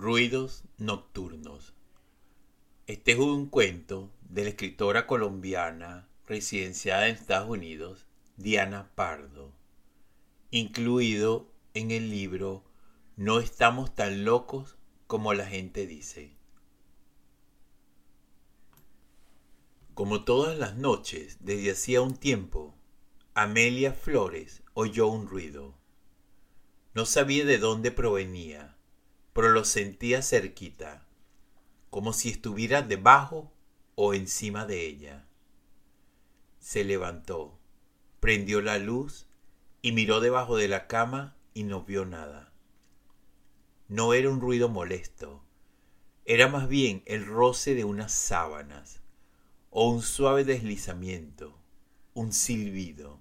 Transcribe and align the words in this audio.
Ruidos 0.00 0.62
nocturnos. 0.76 1.74
Este 2.86 3.10
es 3.10 3.18
un 3.18 3.46
cuento 3.46 4.12
de 4.28 4.44
la 4.44 4.50
escritora 4.50 5.08
colombiana 5.08 6.08
residenciada 6.24 7.08
en 7.08 7.16
Estados 7.16 7.50
Unidos, 7.50 8.06
Diana 8.36 8.92
Pardo, 8.94 9.52
incluido 10.52 11.50
en 11.74 11.90
el 11.90 12.10
libro 12.10 12.62
No 13.16 13.40
estamos 13.40 13.92
tan 13.92 14.24
locos 14.24 14.76
como 15.08 15.34
la 15.34 15.46
gente 15.46 15.84
dice. 15.88 16.36
Como 19.94 20.22
todas 20.22 20.56
las 20.56 20.76
noches, 20.76 21.38
desde 21.40 21.72
hacía 21.72 22.02
un 22.02 22.14
tiempo, 22.14 22.72
Amelia 23.34 23.92
Flores 23.92 24.62
oyó 24.74 25.08
un 25.08 25.26
ruido. 25.26 25.74
No 26.94 27.04
sabía 27.04 27.44
de 27.44 27.58
dónde 27.58 27.90
provenía 27.90 28.77
pero 29.38 29.50
lo 29.50 29.64
sentía 29.64 30.20
cerquita, 30.20 31.06
como 31.90 32.12
si 32.12 32.28
estuviera 32.28 32.82
debajo 32.82 33.52
o 33.94 34.12
encima 34.12 34.66
de 34.66 34.84
ella. 34.84 35.28
Se 36.58 36.82
levantó, 36.82 37.56
prendió 38.18 38.60
la 38.60 38.78
luz 38.78 39.28
y 39.80 39.92
miró 39.92 40.18
debajo 40.18 40.56
de 40.56 40.66
la 40.66 40.88
cama 40.88 41.36
y 41.54 41.62
no 41.62 41.84
vio 41.84 42.04
nada. 42.04 42.52
No 43.86 44.12
era 44.12 44.28
un 44.28 44.40
ruido 44.40 44.68
molesto, 44.68 45.44
era 46.24 46.48
más 46.48 46.66
bien 46.66 47.04
el 47.06 47.24
roce 47.24 47.76
de 47.76 47.84
unas 47.84 48.12
sábanas 48.12 49.02
o 49.70 49.88
un 49.88 50.02
suave 50.02 50.42
deslizamiento, 50.42 51.56
un 52.12 52.32
silbido, 52.32 53.20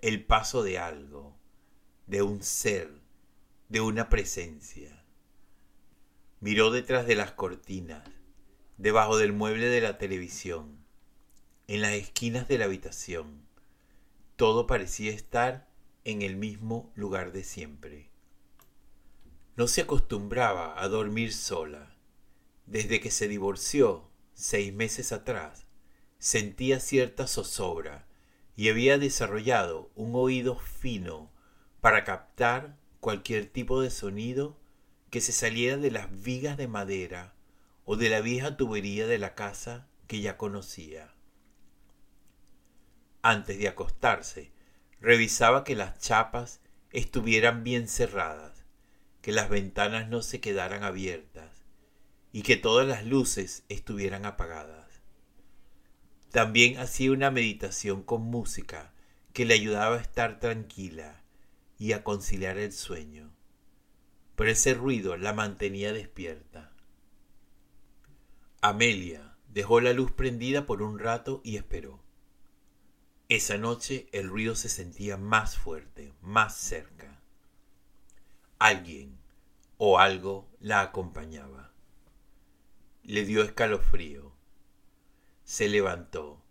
el 0.00 0.26
paso 0.26 0.64
de 0.64 0.80
algo, 0.80 1.36
de 2.08 2.22
un 2.22 2.42
ser, 2.42 3.00
de 3.68 3.80
una 3.80 4.08
presencia. 4.08 4.99
Miró 6.42 6.70
detrás 6.70 7.06
de 7.06 7.16
las 7.16 7.32
cortinas, 7.32 8.02
debajo 8.78 9.18
del 9.18 9.34
mueble 9.34 9.66
de 9.66 9.82
la 9.82 9.98
televisión, 9.98 10.82
en 11.66 11.82
las 11.82 11.92
esquinas 11.92 12.48
de 12.48 12.56
la 12.56 12.64
habitación. 12.64 13.46
Todo 14.36 14.66
parecía 14.66 15.12
estar 15.12 15.68
en 16.04 16.22
el 16.22 16.36
mismo 16.36 16.90
lugar 16.94 17.32
de 17.32 17.44
siempre. 17.44 18.08
No 19.56 19.68
se 19.68 19.82
acostumbraba 19.82 20.82
a 20.82 20.88
dormir 20.88 21.34
sola. 21.34 21.94
Desde 22.64 23.00
que 23.00 23.10
se 23.10 23.28
divorció, 23.28 24.08
seis 24.32 24.72
meses 24.72 25.12
atrás, 25.12 25.66
sentía 26.18 26.80
cierta 26.80 27.26
zozobra 27.26 28.06
y 28.56 28.70
había 28.70 28.96
desarrollado 28.96 29.90
un 29.94 30.14
oído 30.14 30.56
fino 30.56 31.30
para 31.82 32.04
captar 32.04 32.78
cualquier 33.00 33.44
tipo 33.44 33.82
de 33.82 33.90
sonido 33.90 34.59
que 35.10 35.20
se 35.20 35.32
saliera 35.32 35.76
de 35.76 35.90
las 35.90 36.22
vigas 36.22 36.56
de 36.56 36.68
madera 36.68 37.34
o 37.84 37.96
de 37.96 38.08
la 38.08 38.20
vieja 38.20 38.56
tubería 38.56 39.08
de 39.08 39.18
la 39.18 39.34
casa 39.34 39.88
que 40.06 40.20
ya 40.20 40.36
conocía. 40.36 41.12
Antes 43.20 43.58
de 43.58 43.68
acostarse, 43.68 44.52
revisaba 45.00 45.64
que 45.64 45.74
las 45.74 45.98
chapas 45.98 46.60
estuvieran 46.92 47.64
bien 47.64 47.88
cerradas, 47.88 48.64
que 49.20 49.32
las 49.32 49.50
ventanas 49.50 50.08
no 50.08 50.22
se 50.22 50.40
quedaran 50.40 50.84
abiertas 50.84 51.64
y 52.32 52.42
que 52.42 52.56
todas 52.56 52.86
las 52.86 53.04
luces 53.04 53.64
estuvieran 53.68 54.24
apagadas. 54.24 55.02
También 56.30 56.78
hacía 56.78 57.10
una 57.10 57.32
meditación 57.32 58.04
con 58.04 58.22
música 58.22 58.94
que 59.32 59.44
le 59.44 59.54
ayudaba 59.54 59.96
a 59.96 60.00
estar 60.00 60.38
tranquila 60.38 61.24
y 61.78 61.92
a 61.92 62.04
conciliar 62.04 62.56
el 62.56 62.72
sueño 62.72 63.32
pero 64.40 64.52
ese 64.52 64.72
ruido 64.72 65.18
la 65.18 65.34
mantenía 65.34 65.92
despierta. 65.92 66.72
Amelia 68.62 69.36
dejó 69.48 69.82
la 69.82 69.92
luz 69.92 70.12
prendida 70.12 70.64
por 70.64 70.80
un 70.80 70.98
rato 70.98 71.42
y 71.44 71.58
esperó. 71.58 72.02
Esa 73.28 73.58
noche 73.58 74.08
el 74.12 74.30
ruido 74.30 74.54
se 74.54 74.70
sentía 74.70 75.18
más 75.18 75.58
fuerte, 75.58 76.14
más 76.22 76.56
cerca. 76.56 77.20
Alguien 78.58 79.18
o 79.76 79.98
algo 79.98 80.48
la 80.58 80.80
acompañaba. 80.80 81.74
Le 83.02 83.26
dio 83.26 83.42
escalofrío. 83.42 84.32
Se 85.44 85.68
levantó, 85.68 86.42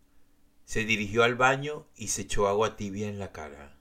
se 0.63 0.85
dirigió 0.85 1.23
al 1.23 1.33
baño 1.33 1.87
y 1.95 2.09
se 2.09 2.21
echó 2.21 2.47
agua 2.47 2.75
tibia 2.75 3.09
en 3.09 3.17
la 3.17 3.31
cara. 3.31 3.79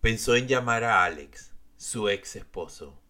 Pensó 0.00 0.34
en 0.34 0.48
llamar 0.48 0.82
a 0.82 1.04
Alex, 1.04 1.49
su 1.80 2.10
ex 2.10 2.36
esposo. 2.36 3.00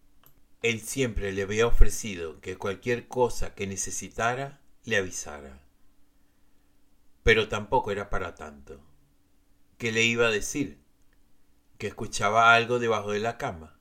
Él 0.61 0.79
siempre 0.79 1.33
le 1.33 1.41
había 1.41 1.67
ofrecido 1.67 2.39
que 2.39 2.55
cualquier 2.55 3.09
cosa 3.09 3.53
que 3.53 3.67
necesitara 3.67 4.61
le 4.85 4.95
avisara. 4.95 5.59
Pero 7.21 7.49
tampoco 7.49 7.91
era 7.91 8.09
para 8.09 8.33
tanto. 8.33 8.79
¿Qué 9.77 9.91
le 9.91 10.03
iba 10.03 10.27
a 10.27 10.31
decir? 10.31 10.79
¿Que 11.77 11.87
escuchaba 11.87 12.55
algo 12.55 12.79
debajo 12.79 13.11
de 13.11 13.19
la 13.19 13.37
cama? 13.37 13.77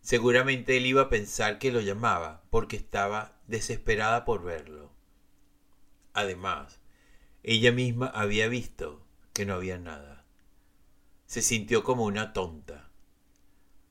Seguramente 0.00 0.78
él 0.78 0.86
iba 0.86 1.02
a 1.02 1.10
pensar 1.10 1.58
que 1.58 1.70
lo 1.70 1.82
llamaba 1.82 2.42
porque 2.48 2.76
estaba 2.76 3.38
desesperada 3.46 4.24
por 4.24 4.42
verlo. 4.42 4.92
Además, 6.14 6.80
ella 7.42 7.70
misma 7.70 8.06
había 8.06 8.48
visto 8.48 9.04
que 9.34 9.44
no 9.44 9.52
había 9.52 9.76
nada. 9.76 10.24
Se 11.26 11.42
sintió 11.42 11.84
como 11.84 12.04
una 12.04 12.32
tonta 12.32 12.93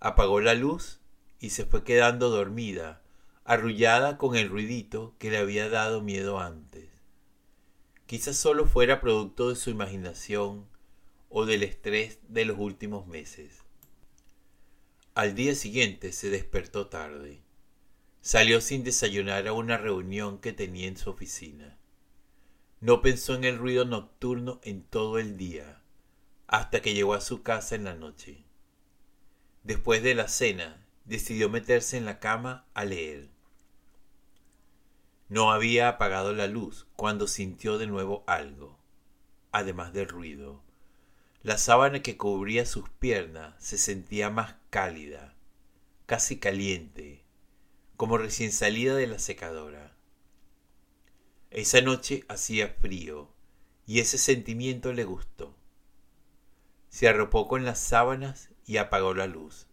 apagó 0.04 0.42
la 0.42 0.54
luz 0.54 1.00
y 1.40 1.52
se 1.52 1.66
fue 1.66 1.86
quedando 1.86 2.30
dormida, 2.30 3.02
arrullada 3.46 4.18
con 4.18 4.36
el 4.36 4.50
ruidito 4.50 5.16
que 5.18 5.32
le 5.32 5.38
había 5.38 5.70
dado 5.70 6.02
miedo 6.02 6.40
antes. 6.40 6.90
Quizás 8.06 8.36
solo 8.36 8.66
fuera 8.66 9.00
producto 9.00 9.48
de 9.48 9.56
su 9.56 9.70
imaginación 9.70 10.68
o 11.30 11.46
del 11.46 11.64
estrés 11.64 12.20
de 12.28 12.44
los 12.44 12.60
últimos 12.60 13.08
meses. 13.08 13.64
Al 15.16 15.36
día 15.36 15.56
siguiente 15.56 16.12
se 16.12 16.30
despertó 16.30 16.88
tarde. 16.88 17.42
Salió 18.20 18.60
sin 18.60 18.84
desayunar 18.84 19.48
a 19.48 19.54
una 19.54 19.78
reunión 19.78 20.38
que 20.40 20.52
tenía 20.52 20.90
en 20.90 20.98
su 20.98 21.12
oficina. 21.12 21.78
No 22.82 23.02
pensó 23.02 23.36
en 23.36 23.46
el 23.46 23.58
ruido 23.58 23.86
nocturno 23.86 24.60
en 24.64 24.84
todo 24.84 25.18
el 25.18 25.38
día, 25.38 25.82
hasta 26.48 26.82
que 26.82 26.94
llegó 26.94 27.14
a 27.14 27.22
su 27.22 27.42
casa 27.42 27.76
en 27.76 27.86
la 27.86 27.96
noche. 27.96 28.43
Después 29.64 30.04
de 30.04 30.14
la 30.14 30.28
cena, 30.28 30.86
decidió 31.06 31.50
meterse 31.50 31.98
en 31.98 32.06
la 32.06 32.20
cama 32.20 32.66
a 32.74 32.86
leer. 32.86 33.30
No 35.30 35.52
había 35.52 35.88
apagado 35.88 36.34
la 36.34 36.48
luz 36.48 36.86
cuando 36.96 37.28
sintió 37.28 37.78
de 37.78 37.88
nuevo 37.88 38.24
algo, 38.28 38.78
además 39.52 39.94
del 39.94 40.10
ruido. 40.10 40.62
La 41.42 41.58
sábana 41.58 42.02
que 42.02 42.18
cubría 42.18 42.66
sus 42.66 42.90
piernas 42.90 43.56
se 43.58 43.78
sentía 43.78 44.30
más 44.30 44.56
cálida, 44.70 45.34
casi 46.06 46.40
caliente, 46.40 47.24
como 47.98 48.18
recién 48.18 48.52
salida 48.52 48.96
de 48.96 49.08
la 49.08 49.20
secadora. 49.20 49.96
Esa 51.52 51.82
noche 51.82 52.26
hacía 52.28 52.70
frío 52.70 53.30
y 53.86 54.00
ese 54.00 54.18
sentimiento 54.18 54.92
le 54.94 55.04
gustó. 55.04 55.56
Se 56.90 57.08
arropó 57.08 57.48
con 57.48 57.66
las 57.66 57.80
sábanas 57.80 58.50
y 58.66 58.78
apagó 58.78 59.14
la 59.14 59.28
luz. 59.28 59.68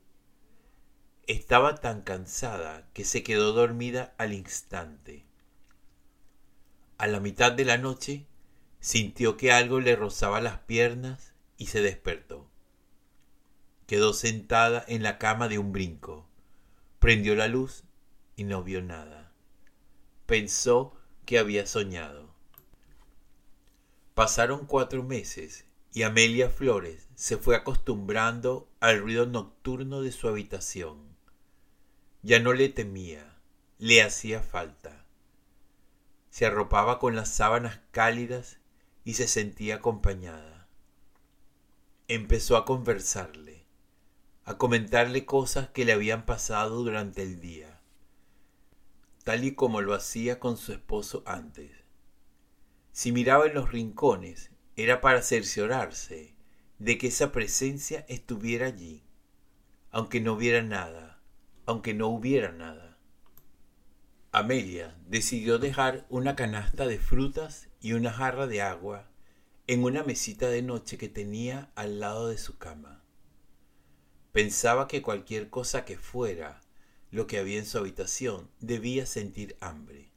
Estaba 1.27 1.77
tan 1.77 2.03
cansada 2.03 2.89
que 2.93 3.05
se 3.05 3.23
quedó 3.23 3.53
dormida 3.53 4.15
al 4.19 4.33
instante. 4.33 5.25
A 6.99 7.07
la 7.07 7.21
mitad 7.21 7.53
de 7.53 7.65
la 7.65 7.79
noche 7.79 8.27
sintió 8.81 9.37
que 9.37 9.53
algo 9.53 9.81
le 9.81 9.97
rozaba 9.97 10.41
las 10.41 10.59
piernas 10.61 11.35
y 11.57 11.67
se 11.67 11.83
despertó. 11.83 12.51
Quedó 13.87 14.13
sentada 14.13 14.85
en 14.89 15.03
la 15.03 15.19
cama 15.19 15.49
de 15.49 15.59
un 15.59 15.73
brinco, 15.73 16.29
prendió 16.99 17.35
la 17.35 17.49
luz 17.49 17.85
y 18.37 18.45
no 18.45 18.63
vio 18.63 18.83
nada. 18.83 19.33
Pensó 20.27 20.97
que 21.27 21.39
había 21.39 21.67
soñado. 21.67 22.35
Pasaron 24.15 24.67
cuatro 24.67 25.03
meses 25.03 25.67
y 25.93 26.03
Amelia 26.03 26.49
Flores 26.49 27.10
se 27.21 27.37
fue 27.37 27.55
acostumbrando 27.55 28.67
al 28.81 28.99
ruido 28.99 29.27
nocturno 29.27 30.01
de 30.01 30.11
su 30.11 30.27
habitación. 30.27 31.19
Ya 32.23 32.41
no 32.41 32.55
le 32.55 32.71
temía, 32.71 33.37
le 33.77 34.01
hacía 34.01 34.41
falta. 34.41 35.05
Se 36.31 36.47
arropaba 36.47 36.99
con 36.99 37.17
las 37.17 37.29
sábanas 37.29 37.81
cálidas 37.91 38.59
y 39.05 39.15
se 39.15 39.29
sentía 39.29 39.77
acompañada. 39.77 40.67
Empezó 42.09 42.57
a 42.57 42.65
conversarle, 42.65 43.67
a 44.47 44.57
comentarle 44.57 45.27
cosas 45.27 45.69
que 45.69 45.85
le 45.85 45.93
habían 45.93 46.25
pasado 46.25 46.83
durante 46.83 47.23
el 47.23 47.39
día, 47.39 47.83
tal 49.25 49.45
y 49.45 49.55
como 49.55 49.83
lo 49.83 49.93
hacía 49.93 50.41
con 50.41 50.57
su 50.57 50.73
esposo 50.73 51.23
antes. 51.27 51.71
Si 52.93 53.13
miraba 53.13 53.47
en 53.47 53.53
los 53.53 53.71
rincones 53.71 54.53
era 54.75 55.03
para 55.03 55.21
cerciorarse 55.21 56.40
de 56.81 56.97
que 56.97 57.09
esa 57.09 57.31
presencia 57.31 58.07
estuviera 58.09 58.67
allí, 58.67 59.05
aunque 59.91 60.21
no 60.21 60.37
viera 60.37 60.63
nada, 60.63 61.21
aunque 61.67 61.93
no 61.93 62.09
hubiera 62.09 62.53
nada. 62.53 62.97
Amelia 64.33 64.97
decidió 65.07 65.59
dejar 65.59 66.07
una 66.09 66.37
canasta 66.37 66.87
de 66.87 66.99
frutas 66.99 67.69
y 67.81 67.93
una 67.93 68.11
jarra 68.11 68.47
de 68.47 68.63
agua 68.63 69.11
en 69.67 69.85
una 69.85 70.03
mesita 70.03 70.49
de 70.49 70.63
noche 70.63 70.97
que 70.97 71.09
tenía 71.09 71.71
al 71.75 72.01
lado 72.01 72.29
de 72.29 72.39
su 72.39 72.57
cama. 72.57 73.05
Pensaba 74.33 74.89
que 74.89 75.03
cualquier 75.03 75.51
cosa 75.51 75.85
que 75.85 75.99
fuera 75.99 76.63
lo 77.11 77.27
que 77.27 77.39
había 77.39 77.59
en 77.59 77.67
su 77.67 77.77
habitación 77.77 78.51
debía 78.59 79.05
sentir 79.05 79.57
hambre, 79.61 80.13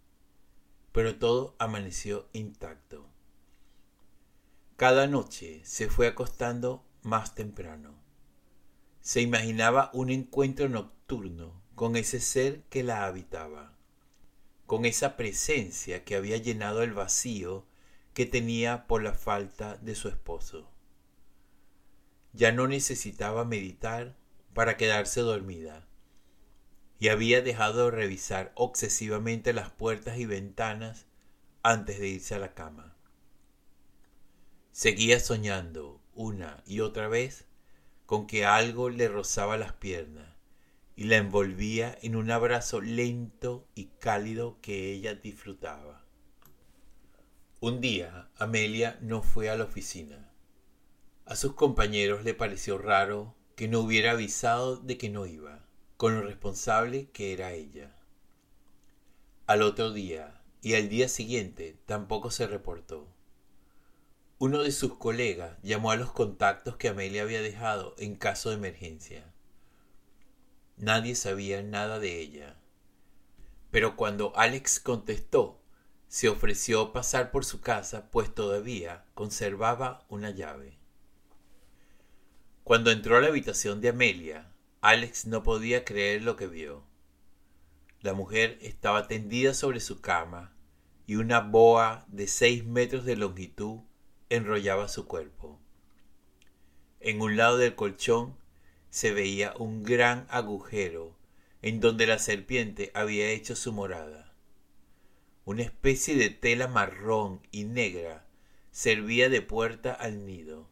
pero 0.94 1.18
todo 1.18 1.56
amaneció 1.60 2.30
intacto. 2.32 3.13
Cada 4.76 5.06
noche 5.06 5.62
se 5.64 5.88
fue 5.88 6.08
acostando 6.08 6.84
más 7.04 7.36
temprano. 7.36 7.94
Se 9.02 9.22
imaginaba 9.22 9.92
un 9.94 10.10
encuentro 10.10 10.68
nocturno 10.68 11.62
con 11.76 11.96
ese 11.96 12.20
ser 12.20 12.64
que 12.72 12.82
la 12.82 13.06
habitaba, 13.06 13.78
con 14.66 14.86
esa 14.86 15.16
presencia 15.16 16.04
que 16.04 16.16
había 16.16 16.38
llenado 16.38 16.82
el 16.82 16.94
vacío 16.94 17.68
que 18.16 18.26
tenía 18.26 18.88
por 18.88 19.04
la 19.04 19.14
falta 19.14 19.78
de 19.78 19.94
su 19.94 20.08
esposo. 20.08 20.72
Ya 22.34 22.52
no 22.52 22.68
necesitaba 22.68 23.46
meditar 23.46 24.16
para 24.56 24.76
quedarse 24.76 25.22
dormida 25.22 25.88
y 26.98 27.10
había 27.10 27.44
dejado 27.44 27.86
de 27.86 27.92
revisar 27.92 28.52
obsesivamente 28.56 29.54
las 29.54 29.70
puertas 29.70 30.18
y 30.18 30.26
ventanas 30.26 31.06
antes 31.62 32.00
de 32.00 32.08
irse 32.08 32.34
a 32.34 32.40
la 32.40 32.56
cama. 32.56 32.96
Seguía 34.74 35.20
soñando 35.20 36.02
una 36.16 36.64
y 36.66 36.80
otra 36.80 37.08
vez 37.08 37.46
con 38.08 38.26
que 38.26 38.44
algo 38.44 38.90
le 38.90 39.08
rozaba 39.08 39.56
las 39.56 39.74
piernas 39.74 40.28
y 40.96 41.04
la 41.04 41.18
envolvía 41.18 41.96
en 42.02 42.16
un 42.16 42.32
abrazo 42.32 42.82
lento 42.82 43.68
y 43.76 43.92
cálido 44.00 44.58
que 44.62 44.92
ella 44.92 45.14
disfrutaba. 45.14 46.04
Un 47.60 47.82
día 47.82 48.32
Amelia 48.36 48.98
no 49.00 49.22
fue 49.22 49.52
a 49.52 49.56
la 49.56 49.66
oficina. 49.66 50.32
A 51.26 51.36
sus 51.36 51.54
compañeros 51.54 52.24
le 52.24 52.34
pareció 52.34 52.80
raro 52.80 53.36
que 53.56 53.68
no 53.68 53.80
hubiera 53.80 54.14
avisado 54.14 54.78
de 54.78 54.98
que 54.98 55.10
no 55.10 55.28
iba, 55.28 55.68
con 55.98 56.16
lo 56.16 56.24
responsable 56.24 57.12
que 57.12 57.32
era 57.32 57.54
ella. 57.54 57.96
Al 59.46 59.62
otro 59.62 59.94
día 59.94 60.42
y 60.64 60.74
al 60.74 60.90
día 60.90 61.10
siguiente 61.10 61.78
tampoco 61.86 62.32
se 62.32 62.48
reportó. 62.48 63.13
Uno 64.46 64.62
de 64.62 64.74
sus 64.74 64.96
colegas 64.96 65.58
llamó 65.64 65.92
a 65.92 65.96
los 65.96 66.12
contactos 66.12 66.76
que 66.76 66.90
Amelia 66.90 67.22
había 67.22 67.42
dejado 67.42 67.96
en 67.98 68.18
caso 68.18 68.50
de 68.50 68.56
emergencia. 68.56 69.34
Nadie 70.76 71.16
sabía 71.16 71.64
nada 71.64 71.98
de 71.98 72.20
ella. 72.20 72.58
Pero 73.72 73.96
cuando 73.96 74.36
Alex 74.36 74.82
contestó, 74.82 75.62
se 76.10 76.28
ofreció 76.28 76.92
pasar 76.92 77.32
por 77.32 77.46
su 77.46 77.62
casa, 77.62 78.12
pues 78.12 78.36
todavía 78.36 79.06
conservaba 79.14 80.06
una 80.10 80.32
llave. 80.32 80.78
Cuando 82.66 82.92
entró 82.92 83.16
a 83.16 83.22
la 83.22 83.28
habitación 83.28 83.80
de 83.80 83.88
Amelia, 83.88 84.52
Alex 84.82 85.26
no 85.26 85.42
podía 85.42 85.86
creer 85.86 86.22
lo 86.22 86.36
que 86.36 86.48
vio. 86.48 86.84
La 88.02 88.14
mujer 88.14 88.58
estaba 88.60 89.08
tendida 89.08 89.54
sobre 89.54 89.80
su 89.80 90.02
cama 90.02 90.54
y 91.08 91.16
una 91.16 91.40
boa 91.40 92.04
de 92.10 92.28
seis 92.28 92.66
metros 92.66 93.06
de 93.06 93.16
longitud 93.16 93.84
enrollaba 94.36 94.88
su 94.88 95.08
cuerpo. 95.08 95.60
En 97.00 97.22
un 97.22 97.38
lado 97.38 97.58
del 97.58 97.76
colchón 97.76 98.38
se 98.90 99.12
veía 99.12 99.54
un 99.58 99.84
gran 99.84 100.26
agujero 100.30 101.16
en 101.62 101.80
donde 101.80 102.08
la 102.08 102.20
serpiente 102.20 102.92
había 102.94 103.30
hecho 103.30 103.56
su 103.56 103.72
morada. 103.72 104.34
Una 105.46 105.64
especie 105.64 106.16
de 106.16 106.30
tela 106.30 106.68
marrón 106.68 107.42
y 107.52 107.66
negra 107.66 108.26
servía 108.72 109.30
de 109.30 109.42
puerta 109.42 109.94
al 109.94 110.26
nido. 110.26 110.70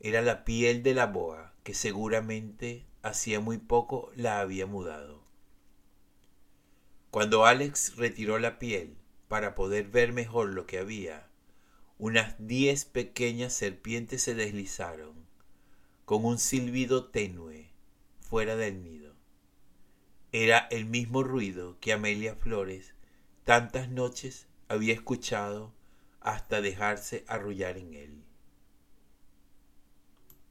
Era 0.00 0.22
la 0.22 0.44
piel 0.44 0.82
de 0.82 0.94
la 0.94 1.06
boa 1.06 1.54
que 1.62 1.74
seguramente 1.74 2.86
hacía 3.02 3.40
muy 3.40 3.58
poco 3.58 4.10
la 4.14 4.40
había 4.40 4.66
mudado. 4.66 5.22
Cuando 7.10 7.44
Alex 7.44 7.96
retiró 7.96 8.38
la 8.38 8.58
piel 8.58 8.96
para 9.28 9.54
poder 9.54 9.88
ver 9.88 10.12
mejor 10.12 10.50
lo 10.50 10.66
que 10.66 10.78
había, 10.78 11.29
unas 12.00 12.34
diez 12.38 12.86
pequeñas 12.86 13.52
serpientes 13.52 14.22
se 14.22 14.34
deslizaron, 14.34 15.12
con 16.06 16.24
un 16.24 16.38
silbido 16.38 17.10
tenue, 17.10 17.68
fuera 18.20 18.56
del 18.56 18.82
nido. 18.82 19.14
Era 20.32 20.66
el 20.70 20.86
mismo 20.86 21.22
ruido 21.22 21.78
que 21.78 21.92
Amelia 21.92 22.34
Flores 22.36 22.94
tantas 23.44 23.90
noches 23.90 24.46
había 24.68 24.94
escuchado 24.94 25.74
hasta 26.20 26.62
dejarse 26.62 27.22
arrullar 27.28 27.76
en 27.76 27.92
él. 27.92 28.24